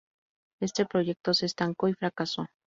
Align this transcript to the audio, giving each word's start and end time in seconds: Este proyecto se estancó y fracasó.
Este 0.61 0.87
proyecto 0.87 1.35
se 1.35 1.45
estancó 1.45 1.87
y 1.87 1.93
fracasó. 1.93 2.47